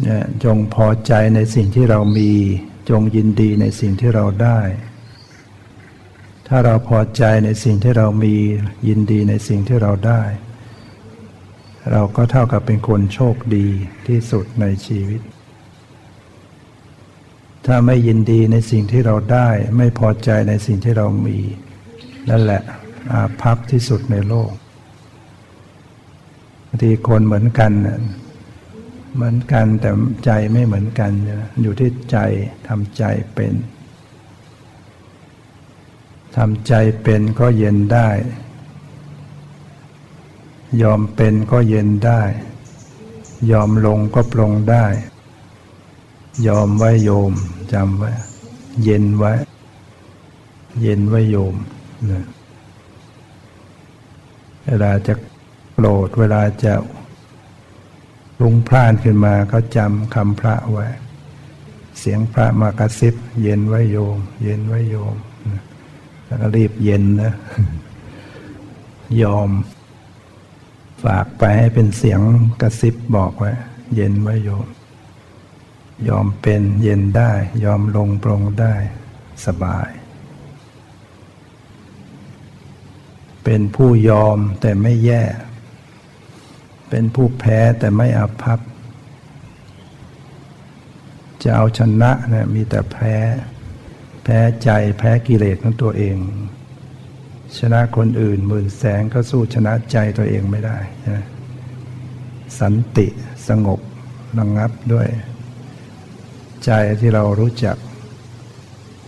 [0.00, 2.30] เนี่ยจงพอใจในสิ่งที่เรามี
[2.90, 4.60] จงยินดีในสิ่งที่เราได้
[6.48, 8.36] ถ้าเราพอใจในสิ่งที่เรามี
[8.88, 10.22] ยินดีในสิ่งที่เราได้
[11.92, 13.68] เราก็เท่ากับเป็นคนโชคดี
[14.06, 15.20] ที่สุดในชีวิต
[17.66, 21.38] ถ้าไม่ยินดีในสิ่งที่เราได้ ไม่พอใจในสิ่งที่เรามี
[22.30, 22.62] นั่นแหละ
[23.12, 24.52] อาภัพที่สุดในโลก
[26.66, 27.72] บางทีคนเหมือนกัน
[29.14, 29.90] เหมือนกันแต่
[30.24, 31.10] ใจไม่เหมือนกัน
[31.62, 32.18] อยู่ที่ใจ
[32.68, 33.54] ทำใจเป็น
[36.36, 38.08] ทำใจเป็นก็เย็นได้
[40.82, 42.22] ยอมเป็นก็เย็นได้
[43.50, 44.86] ยอมลงก็ปลงได้
[46.46, 47.32] ยอมไว้โยม
[47.72, 48.10] จำไว้
[48.84, 49.32] เย็นไว้
[50.80, 51.54] เย็นไว้โยม
[52.10, 52.24] นะ
[54.66, 55.14] เวลาจะ
[55.72, 56.74] โกรธเวลาจะ
[58.40, 60.86] ลุงพลานขึ้นมาก็จำคำพระไว้
[61.98, 65.16] เสียงพระมากระซิบ เย็นไว้โยม เย็นไว้โยม
[66.24, 67.32] แล้วก็รีบเย็นนะ
[69.22, 69.48] ยอม
[71.04, 72.20] ฝากไปให้เป็นเสียง
[72.60, 73.50] กระซิบบอกไว้
[73.94, 74.66] เย็นไว้โยม
[76.08, 77.32] ยอมเป็นเย็นได้
[77.64, 78.74] ยอมลงปรงได้
[79.46, 79.88] สบาย
[83.44, 85.22] เป็นผู้ยอมแต่ไม่แย่
[86.90, 88.60] เป็นผู้แพ้แต่ไม่อาภัพ
[91.42, 93.14] จะเอาชนะนะมีแต่แพ้
[94.24, 96.16] แพ้ใจแพ้กิเลสของตัวเอง
[97.58, 101.22] ชนะคนอื่นหมื่นแสงก็สู้ชนะใจตัวเองไม่ได้นะ
[102.60, 103.06] สันติ
[103.48, 103.80] สงบ
[104.38, 105.08] ระงงับด้วย
[106.64, 106.70] ใจ
[107.00, 107.76] ที่เรารู้จัก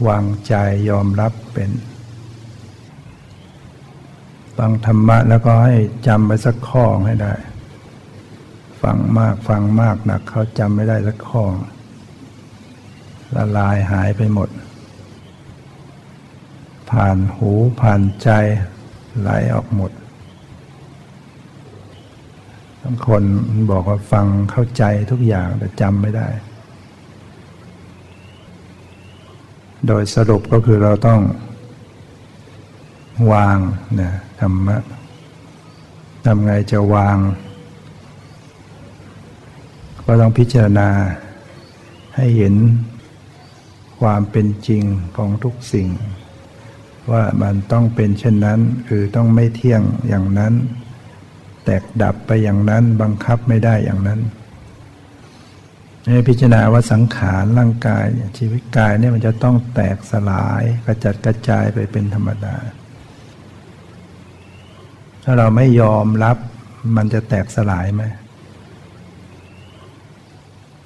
[0.08, 0.54] วางใจ
[0.90, 1.70] ยอมรับเป็น
[4.56, 5.74] ฟังธรรมะแล้วก็ให้
[6.06, 7.34] จำไปสักข้อให้ได้
[8.82, 11.44] ฟังมากฟังมากหนักเขาจำไม่ได้สักข้อ
[13.34, 14.48] ละลายหายไปหมด
[16.90, 18.30] ผ่านหูผ่านใจ
[19.20, 19.92] ไหลออกหมด
[22.82, 23.22] บางคน
[23.70, 26.28] บอกว่าฟังเข้าใจทุกอย่างแต่จำไม่ได้
[29.86, 31.20] โดยสรุปก็คือเราต้อง
[33.32, 33.58] วาง
[34.00, 34.78] นะธรรมะ
[36.24, 37.16] ทำไงจะวาง
[40.04, 40.88] ก็ต้องพิจารณา
[42.16, 42.54] ให้เห็น
[44.00, 44.82] ความเป็นจริง
[45.16, 45.88] ของทุกสิ่ง
[47.10, 50.52] ว่ามันต้องเป็นเช่นนั้น คือต้องไม่เที่ยงอย่างนั้น
[51.64, 54.20] แตกดับไปอย่างนั้นบังคับไม่ได้อย่างนั้น
[56.10, 58.04] ให้พิจารณาว่าสังขารร่างกาย
[58.38, 62.56] ชีวิตกายเนี่ยมันจะต้องแตกสลายกระจัดกระจายไปเป็นธรรมดา
[65.24, 66.36] ถ้าเราไม่ยอมรับ
[66.96, 68.02] มันจะแตกสลายไหม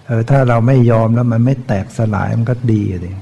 [0.06, 3.14] เออถ้าเราไม่ยอมแล้วมันไม่แตกสลายมันก็ดีเลย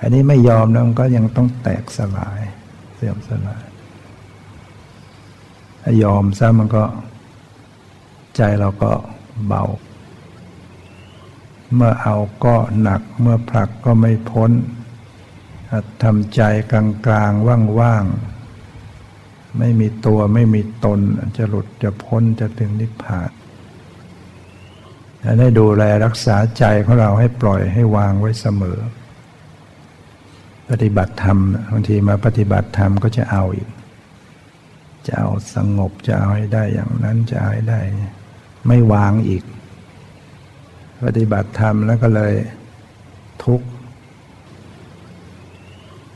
[0.00, 2.40] อันนี้ไม่ยอมแล้วมันก็ยังต้องแตกสลาย
[2.94, 3.64] เสื่อมสลาย
[5.82, 6.84] ถ้ายอมซะมันก็
[8.36, 8.90] ใจเราก็
[9.46, 9.62] เบา
[11.74, 14.50] เมื่อเอาก็หนักเมื่อผลักก็ไม่พ้น
[16.02, 16.40] ทำใจ
[16.72, 16.74] ก
[17.12, 21.00] ลางๆว่างๆ ไม่มีตัวไม่มีตน
[21.36, 23.30] จะหลุดจะพ้นจะถึงนิพพาน
[25.38, 28.78] ได้ดูแลรักษาใจของเราให้ปล่อยให้วางไว้เสมอ
[30.70, 31.38] ปฏิบัติธรรม
[31.70, 33.68] บางทีมาปฏิบัติธรรมก็จะเอาอีก
[35.06, 37.80] จะเอาสงบจะเอาให้ได้อย่างนั้นจะเอาให้ได้
[38.66, 39.44] ไม่วางอีก
[41.04, 42.34] ปฏิบัติธรรมแล้วก็เลย
[43.44, 43.66] ทุกข์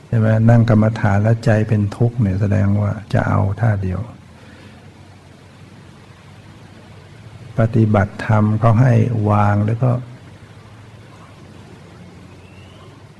[0.06, 4.00] ใช่ไหมนั่งกรรมฐานแล้วใจเป็นทุกข์เนี่ยแสดงว่าจะเอาท่าเดียว
[7.58, 8.94] ปฏิบัติธรรมเขาให้
[9.30, 9.90] วางแล้วก็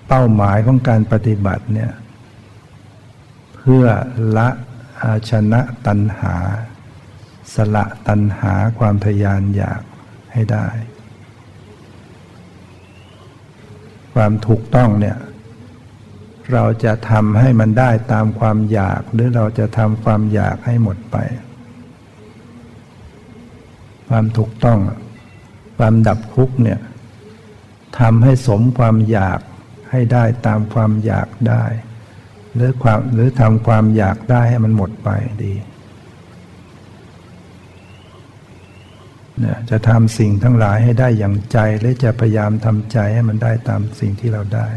[0.08, 1.92] เป้าหมายของการปฏิบัติเนี่ย
[3.56, 3.86] เพื่อ
[4.36, 4.48] ละ
[5.02, 6.34] อาชนะตัณหา
[7.54, 9.82] สละตัณหาความทยานอยาก
[10.32, 10.66] ให้ได้
[14.14, 15.18] ความถูกต้องเนี่ย
[16.52, 21.16] เราจะทำให้มันได้ตามความอยาก หรือเราจะทำความอยากให้หมดไป
[24.08, 24.78] ความถูกต้อง
[25.78, 26.80] ความดับทุกเนี่ย
[28.00, 29.40] ทำให้สมความอยาก
[29.90, 31.64] ให้ได้ตามความอยากได้
[32.54, 35.08] หรือความหรือทำความอยากได้ให้มันหมดไป
[35.44, 35.52] ดี
[39.70, 44.68] จะทำสิ่งทั้งหลายให้ได้อย่างใจ หรือจะพยายามทำใจให้มันได้ตามสิ่งที่เราได้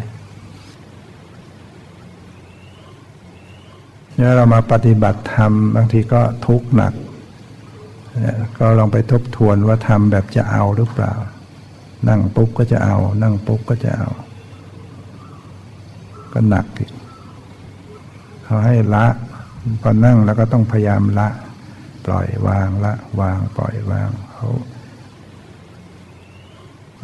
[4.15, 6.93] เนี่ยเรามาปฏิบัติธรรมบางทีก็ทุกข์หนัก
[8.59, 11.13] ก็ลองไปทบทวนว่าทำแบบจะเอาหรือเปล่า
[12.09, 14.09] นั่งปุ๊บก็จะเอา นั่งปุ๊บก็จะเอา
[16.33, 16.91] ก็หนักอีก
[18.43, 19.05] เขาให้ละ
[19.81, 21.29] พอนั่งแล้วก็ต้องพยายามละ
[22.05, 24.09] ปล่อยวางละ วางปล่อยวาง
[24.41, 24.55] เขา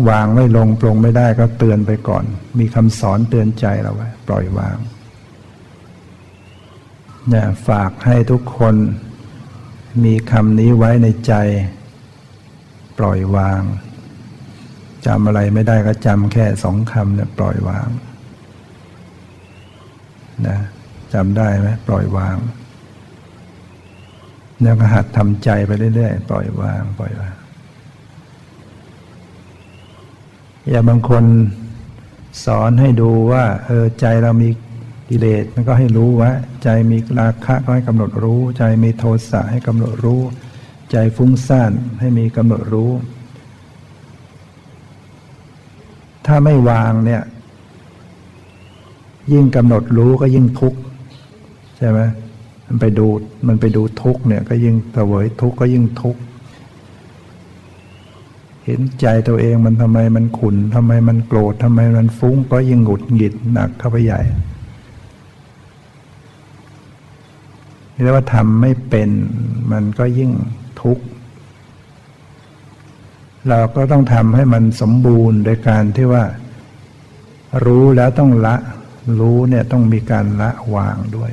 [0.09, 2.23] วางไม่ลงปรงไม่ได้ก็เตือนไปก่อน
[2.59, 4.77] มีคำสอนเตือนใจเราไว้ปล่อยวาง
[7.29, 8.75] เนี่ยฝากให้ทุกคน
[10.03, 11.33] มีคำนี้ไว้ในใจ
[12.99, 13.61] ปล่อยวาง
[15.05, 17.87] จำอะไรไม่ได้ก็จำแค่สองคำเนี่ยปล่อยวาง
[20.47, 20.57] นะ
[21.13, 22.37] จำได้ไหมปล่อยวาง
[24.61, 27.35] แล้วก็หัดทำใจไปเรื่อยๆ ปล่อยวาง ปล่อยวาง
[30.69, 31.23] อย่าบางคน
[32.45, 34.49] สอนให้ดูว่า เออใจเรามี
[35.09, 36.31] กิเลสมันก็ให้รู้ว่า
[36.63, 40.21] ใจมีราคะก็ให้กำหนดรู้ ใจมีโทสะให้กำหนดรู้
[40.91, 42.91] ใจฟุ้งซ่านให้มีกำหนดรู้
[46.25, 47.23] ถ้าไม่วางเนี่ย
[49.33, 50.79] ยิ่งกำหนดรู้ก็ยิ่งทุกข์
[51.77, 51.99] ใช่ไหม
[52.67, 53.07] มันไปดู
[53.47, 56.17] มันไปดูทุกเนี่ยก็ยิ่งเสวยทุกก็ยิ่งทุก
[58.63, 64.21] เห็นใจตัวเองมันทำไมมันขุนทำไมมันโกรธทำไมมันฟุ้งก็ยิ่งหงุดหงิดหนักเข้าไปใหญ่
[68.03, 69.09] เรียกว่าทำไม่เป็น
[69.71, 70.31] มันก็ยิ่ง
[70.81, 71.03] ทุกข์
[73.49, 76.23] เราก็ต้องทำให้มันสมบูรณ์โดยการที่ว่า
[77.65, 78.55] รู้แล้วต้องละ
[79.19, 81.31] รู้เนี่ยต้องมีการละวางด้วย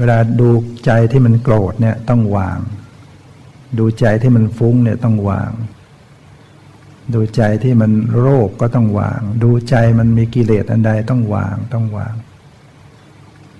[0.00, 0.50] เวลาดู
[0.84, 2.58] ใจที่มันโกรธเนี่ยต้องวาง
[3.78, 5.50] ดูใจที่มันฟุ้งเนี่ยต้องวาง
[7.14, 12.14] ดูใจที่มันโรคก็ต้องวาง ดูใจมันมีกิเลสอันใดต้องวางต้องวาง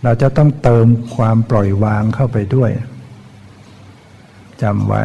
[0.02, 0.86] เราจะต้องเติม
[1.16, 2.70] ความปล่อยวางเข้าไปด้วย
[4.62, 5.02] จำไว้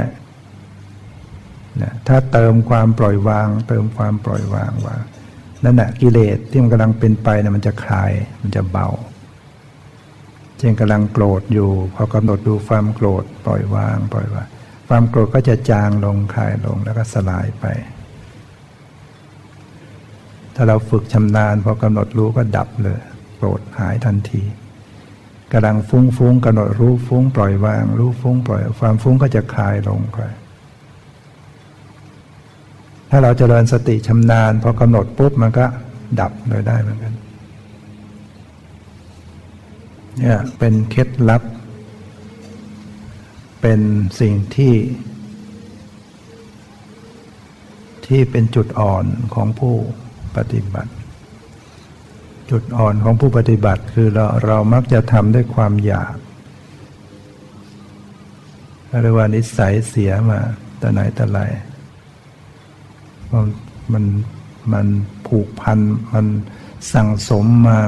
[1.82, 4.98] นะถ้าเติมความปล่อยวาง เติมความปล่อยวางว่า
[5.64, 8.12] นั่นแหะกิเลสที่มันกำลังเป็นไปนะมันจะคลาย
[8.42, 8.88] มันจะเบา
[10.58, 14.48] เช่นกำลังโกรธอยู่ พอกำหนดดูความโกรธปล่อยวาง ปล่อยวาง
[14.88, 17.66] ความโกรธก็จะจางลงคลายลงแล้วก็สลายไป
[20.56, 23.00] ถ้าเราฝึกชำนาญพอกำหนดรู้ก็ดับเลย
[23.38, 24.44] โกรธหายทันที
[25.52, 30.20] กำลังฟุ้งฟุ้งกำหนดรู้ฟุ้งปล่อยวาง รู้ฟุ้งปล่อย ความฟุ้งก็จะคลายลงไป
[33.10, 35.66] ถ้าเราจเจริญสติชำนาญพอกำหนดปุ๊บมันก็
[36.20, 37.14] ดับเลยได้เหมือนกัน
[40.20, 41.44] เนี่ยเป็นเคล็ดลับ
[43.62, 43.80] เป็น
[44.20, 44.76] สิ่งที่
[48.06, 49.76] ที่เป็นจุดอ่อนของผู้
[50.36, 50.92] ปฏิบัติ
[52.52, 56.16] จุดอ่อนของผู้ปฏิบัติคือเราเรามักจะทำด้วยความอยาก
[59.02, 60.40] เรียกว่านิสัยเสียมา
[60.80, 61.40] แต่ไหนแต่ไร
[63.32, 63.46] มัน
[63.94, 64.06] มัน
[64.74, 64.88] มัน
[65.28, 65.80] ผูกพัน
[66.14, 66.26] มัน
[66.94, 67.80] สั่งสมมา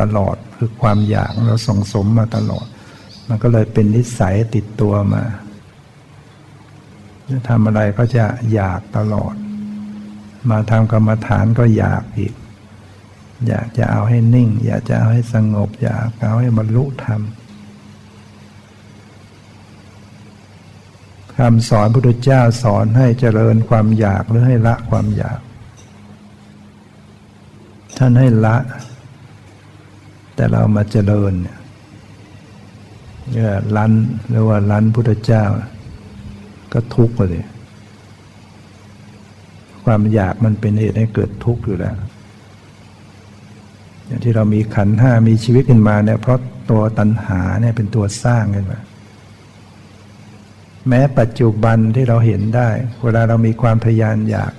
[0.00, 2.66] ตลอด คือความอยากเราส่งสมมาตลอด
[3.28, 5.22] มันก็เลยเป็นนิสัยติดตัวมา
[7.30, 9.34] จะทำอะไรก็จะอยากตลอด
[10.50, 12.34] มาทำกรรมฐานก็อยากอีก
[13.48, 17.20] อยากจะเอาให้นิ่ง อยากจะเอาให้สงบ อยากเอาให้บรรลุธรรม
[21.36, 25.40] คำสอนพระพุทธเจ้าสอนให้เจริญความอยากหรือให้ละความอยาก
[27.98, 28.56] ท่านให้ละ
[30.34, 33.92] แต่เรามาเจริญเนี่ยลัน
[34.30, 35.44] หรือว่าลันพุทธเจ้า
[36.72, 37.46] ก็ทุกข์เลย
[39.84, 41.96] ความอยากมันเป็นเหตุให้เกิดทุกข์อยู่แล้ว
[44.06, 46.38] อย่างที่เรามีขันห้ามีชีวิตขึ้นมาเนี่ยเพราะ
[46.70, 48.80] ตัวตัณหาเนี่ยเป็นตัวสร้างขึ้นมา
[50.88, 52.68] แม้ปัจจุบันที่เราเห็นได้
[53.02, 54.52] เวลาเรามีความพยานอยาก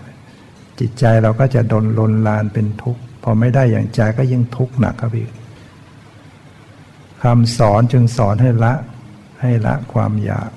[0.80, 5.28] จิตใจเราก็จะดนลนลานเป็นทุกข์พอไม่ได้อย่างใจก็ยิ่งทุกข์หนักครับพี่
[7.24, 8.74] คำสอนจึงสอนให้ละ
[9.41, 10.51] ให้ละความอยาก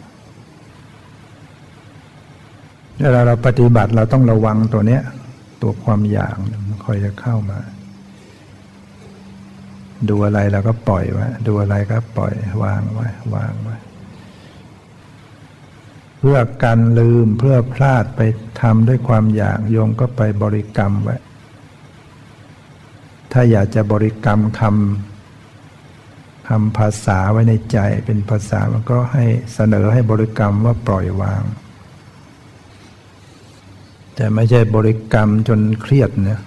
[3.00, 5.02] เวลาเราปฏิบัติเราต้องระวังตัวเนี้ย
[5.62, 6.34] ตัวความอยาก
[6.68, 7.58] มันคอยจะเข้ามา
[10.08, 13.76] ดูอะไรเราก็ปล่อยไว้ดูอะไรก็ปล่อยวางไว้วางไว้
[16.18, 18.20] เพื่อการลืมเพื่อพลาดไป
[18.60, 21.16] ทำด้วยความอยากโยมก็ไปบริกรรมไว้
[23.32, 25.15] ถ้าอยากจะบริกรรมคำ
[26.48, 29.24] คำภาษาไว้ในใจเป็นภาษามันก็ให้
[29.54, 31.42] เสนอให้บริกรรมว่าปล่อยวาง
[34.14, 36.40] แต่ไม่ใช่บริกรรมจนเครียดเนี่ย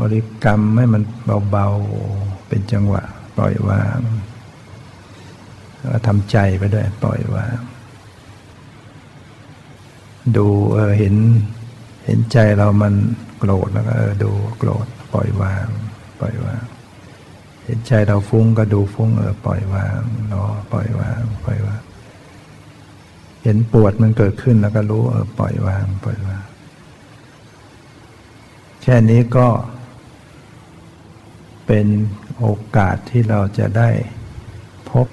[0.00, 1.02] บริกรรมให้มัน
[1.50, 3.02] เบาๆเป็นจังหวะ
[3.36, 3.98] ปล่อยวาง
[5.88, 7.58] แล้วทำใจไปด้วยปล่อยวาง
[10.36, 11.14] ดูเออเห็น
[12.06, 12.94] เห็นใจเรามัน
[13.38, 15.66] โกรธแล้วก็เออดูโกรธปล่อยวาง
[16.20, 16.62] ปล่อยวาง
[17.68, 20.00] เห็นใจเราฟุ้งก็ดูฟุ้งเออปล่อยวาง
[20.32, 21.82] รอปล่อยวางปล่อยวาง
[23.42, 26.42] เห็นปวดมันเกิดขึ้นแล้วก็รู้เออปล่อยวาง ปล่อยวาง
[28.82, 29.48] แค่นี้ก็
[31.66, 31.86] เป็น
[32.38, 32.46] โอ
[32.76, 33.90] กาสที่เราจะได้
[34.90, 35.06] พบ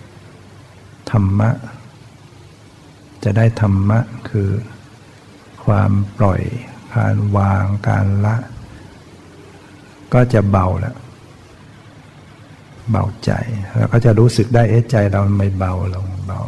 [1.12, 1.52] ธรรมะ
[3.24, 4.00] จะได้ธรรมะ
[4.30, 4.50] คือ
[5.66, 6.42] ความปล่อย
[6.96, 8.36] การวางการละ
[10.14, 10.96] ก็จะเบาแล้ว
[12.92, 13.32] เบาใจ
[13.78, 16.42] แล้วก็จะรู้สึกได้เอ๊ะใจเราไม่เบาลงเบา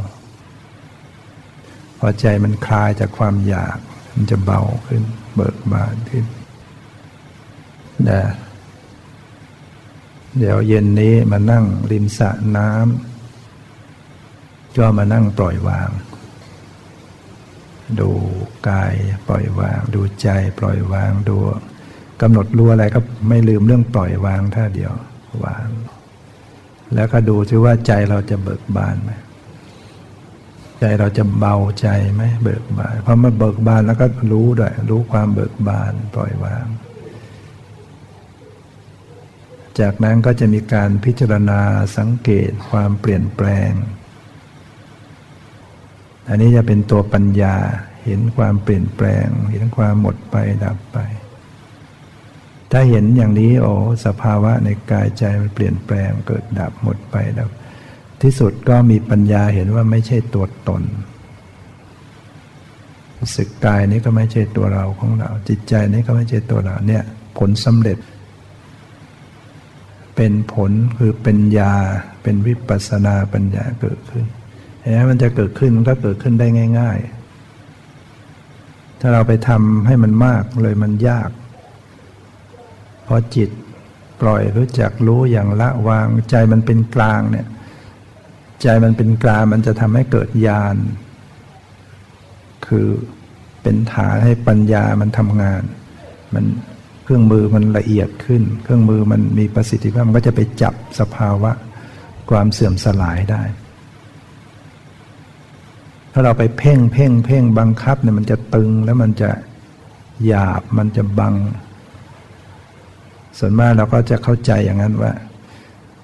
[1.99, 3.77] พอใจมันคลายจากความอยาก
[4.15, 5.03] มันจะเบาขึ้น
[5.35, 6.25] เบิกบานขึ้น
[8.09, 8.23] นะ
[10.37, 15.89] เดี๋ยวเย็นนี้มานั่งริมสระน้ำก็มานั่งปล่อยวาง
[17.99, 18.09] ดู
[18.69, 18.93] กาย
[19.27, 20.27] ปล่อยวาง ดูใจ
[20.59, 21.37] ปล่อยวางดู
[22.21, 24.93] กำหนดรู้อะไรก็ไม่ลืมเรื่องปล่อยวางท่าเดียว
[25.45, 25.67] วาง
[26.93, 29.11] แล้วก็ดูซิว่าใจเราจะเบิกบานไหม
[30.79, 36.67] ใจเราจะเบาใจไหมเบิกบานพอมาเบิกบานแล้วก็รู้ด้วยรู้ความเบิกบานปล่อยวาง
[39.79, 41.61] จากนั้นก็จะมีการพิจารณา
[41.97, 43.71] สังเกตความเปลี่ยนแปลง
[46.29, 47.55] อันนี้จะเป็นตัวปัญญา
[48.05, 50.97] เห็นความเปลี่ยนแปลง เห็นความหมดไปดับไป
[52.71, 53.73] ถ้าเห็นอย่างนี้โอ้
[54.05, 57.49] สภาวะในกายใจมันเปลี่ยนแปลงเกิดดับหมดไปดับ
[58.21, 60.83] ที่สุดก็มีปัญญาเห็นว่าไม่ใช่ตัวตน
[63.35, 67.03] สึกกายนี้ก็ไม่ใช่ตัวเราของเรา จิตใจนี้ก็ไม่ใช่ตัวเราเนี่ย
[67.37, 67.97] ผลสำเร็จ
[70.15, 71.73] เป็นผลคือเป็นยา
[72.23, 74.25] เป็นวิปัสนาปัญญาเกิดขึ้น
[74.81, 76.47] แม้มันจะเกิดขึ้นมันก็เกิดขึ้นได้
[76.79, 76.99] ง่าย
[77.79, 81.29] ๆ ถ้าเราไปทำให้มันมากเลยมันยาก
[83.07, 83.49] พราะจิต
[84.21, 87.47] ปล่อยรู้จักรู้อย่างละวาง ใจมันเป็นกลางเนี่ย
[88.61, 90.75] ใจมันเป็นกลางมันจะทำให้เกิดญาณ
[92.67, 92.87] คือ
[93.63, 95.63] เป็นฐานให้ปัญญามันทำงาน
[96.33, 96.45] มัน
[97.03, 101.51] เครื่องมือมันละเอียดขึ้น เครื่องมือมันมีประสิทธิภาพมันก็จะไปจับสภาวะ
[102.29, 103.43] ความเสื่อมสลายได้
[106.11, 109.29] ถ้าเราไปเพ่งเพ่งเพ่งบังคับเนี่ยมันจะตึงแล้วมันจะ
[110.25, 111.35] หยาบมันจะบัง
[113.37, 115.13] ส่วนมากเราก็จะเข้าใจอย่างนั้นว่า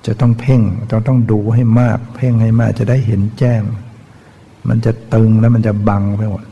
[0.05, 0.61] จะต้องเพ่ง
[0.91, 3.61] ต้องต้องดูให้มาก เพ่งให้มากจะได้เห็นแจ้ง
[4.67, 6.43] มันจะตึงแล้วมันจะบังไปหมด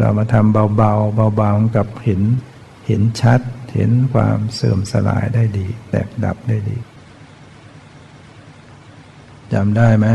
[0.00, 2.22] เรามาทำเบาๆเบาๆกับเห็น
[2.86, 3.40] เห็นชัด
[3.74, 6.76] เห็นความเสื่อมสลายได้ดี แตกดับได้ดี
[9.52, 10.06] จำได้ไหม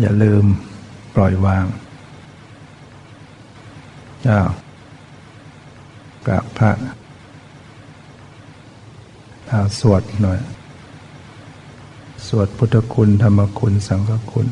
[0.00, 0.44] อย่าลืม
[1.14, 1.64] ปล่อยวาง
[4.28, 4.40] อ้า
[6.26, 6.70] กราบพระ
[9.48, 10.40] เอาสวดหน่อย
[12.26, 14.46] สวดพุทธคุณ ธรรมคุณ สังฆคุณ